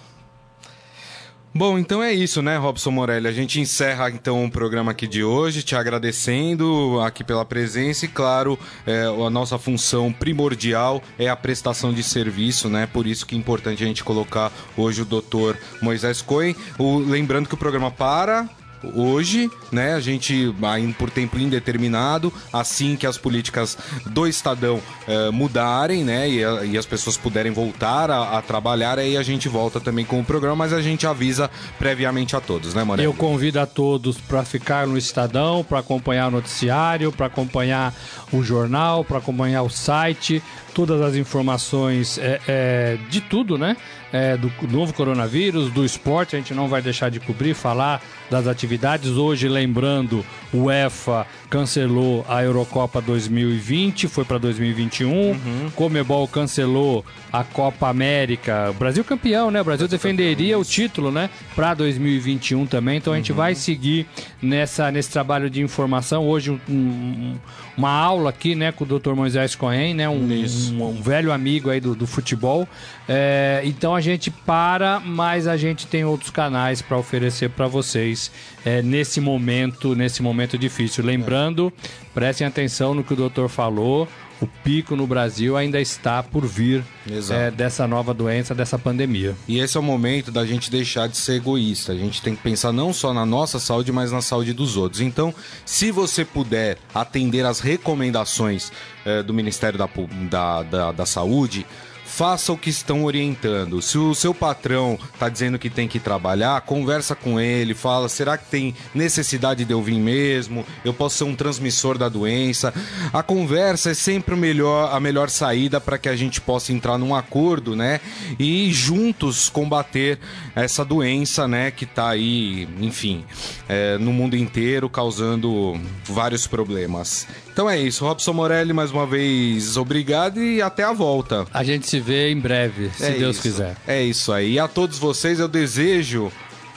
[1.53, 3.27] Bom, então é isso, né, Robson Morelli?
[3.27, 8.07] A gente encerra então o programa aqui de hoje, te agradecendo aqui pela presença e,
[8.07, 12.87] claro, é, a nossa função primordial é a prestação de serviço, né?
[12.87, 16.55] Por isso que é importante a gente colocar hoje o doutor Moisés Cohen.
[16.79, 18.49] O, lembrando que o programa para
[18.93, 19.93] hoje, né?
[19.93, 26.29] A gente ainda por tempo indeterminado, assim que as políticas do Estadão eh, mudarem, né?
[26.29, 26.39] E,
[26.71, 30.23] e, as pessoas puderem voltar a, a, trabalhar, aí a gente volta também com o
[30.23, 33.05] programa, mas a gente avisa previamente a todos, né, Mané?
[33.05, 37.93] Eu convido a todos para ficar no Estadão, para acompanhar o noticiário, para acompanhar
[38.31, 40.41] o jornal, para acompanhar o site,
[40.73, 43.77] todas as informações é, é, de tudo, né?
[44.13, 48.45] É, do novo coronavírus, do esporte, a gente não vai deixar de cobrir, falar das
[48.45, 49.12] atividades.
[49.12, 55.10] Hoje, lembrando, o UEFA cancelou a Eurocopa 2020, foi para 2021.
[55.12, 55.71] Uhum.
[55.75, 58.69] Comebol cancelou a Copa América.
[58.71, 59.62] O Brasil campeão, né?
[59.62, 61.29] O Brasil defenderia o título, né?
[61.55, 62.97] Para 2021 também.
[62.97, 63.38] Então a gente uhum.
[63.38, 64.07] vai seguir
[64.41, 66.27] nessa, nesse trabalho de informação.
[66.27, 67.36] Hoje, um, um,
[67.77, 69.13] uma aula aqui, né, com o Dr.
[69.13, 70.07] Moisés Cohen, né?
[70.07, 70.27] Um,
[70.69, 72.67] um, um velho amigo aí do, do futebol.
[73.08, 78.32] É, então a gente para, mas a gente tem outros canais para oferecer para vocês
[78.65, 81.04] é, nesse momento, nesse momento difícil.
[81.04, 81.71] Lembrando,
[82.13, 84.08] prestem atenção no que o doutor falou.
[84.41, 86.84] O pico no Brasil ainda está por vir
[87.30, 89.36] é, dessa nova doença, dessa pandemia.
[89.47, 91.91] E esse é o momento da gente deixar de ser egoísta.
[91.91, 94.99] A gente tem que pensar não só na nossa saúde, mas na saúde dos outros.
[94.99, 98.72] Então, se você puder atender às recomendações
[99.05, 99.88] é, do Ministério da,
[100.30, 101.65] da, da, da Saúde,
[102.12, 103.82] faça o que estão orientando.
[103.82, 108.38] Se o seu patrão está dizendo que tem que trabalhar, conversa com ele, fala: será
[108.38, 110.66] que tem necessidade de eu vir mesmo?
[110.84, 112.74] Eu posso ser um transmissor da doença.
[113.14, 117.16] A conversa é sempre melhor, a melhor saída para que a gente possa entrar num
[117.16, 118.01] acordo, né?
[118.38, 120.20] E juntos combater
[120.53, 121.72] essa doença, né?
[121.72, 123.24] Que está aí, enfim,
[123.70, 127.26] é, no mundo inteiro causando vários problemas.
[127.53, 131.45] Então é isso, Robson Morelli, mais uma vez, obrigado e até a volta.
[131.53, 133.41] A gente se vê em breve, se É Deus isso.
[133.43, 133.76] quiser.
[133.88, 134.54] É isso aí.
[134.54, 136.32] E a todos vocês eu desejo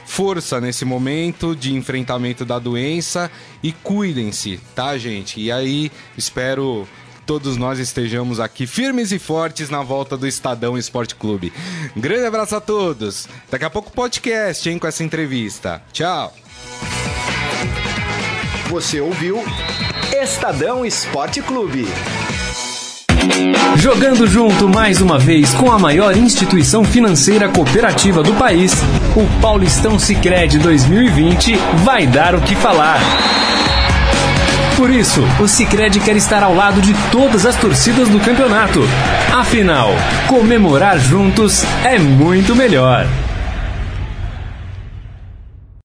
[0.07, 3.31] força nesse momento de enfrentamento da doença
[3.63, 5.41] e cuidem-se, tá, gente?
[5.41, 6.87] E aí, espero
[7.27, 11.51] todos nós estejamos aqui firmes e fortes na volta do Estadão Esporte Clube.
[11.97, 13.27] Um grande abraço a todos.
[13.51, 15.83] Daqui a pouco podcast, hein, com essa entrevista.
[15.91, 16.35] Tchau.
[18.69, 19.43] Você ouviu
[20.23, 21.87] Estadão Esporte Clube.
[23.77, 28.73] Jogando junto mais uma vez com a maior instituição financeira cooperativa do país,
[29.15, 32.99] o Paulistão Sicredi 2020 vai dar o que falar.
[34.77, 38.81] Por isso, o Sicredi quer estar ao lado de todas as torcidas do campeonato.
[39.33, 39.91] Afinal,
[40.27, 43.07] comemorar juntos é muito melhor.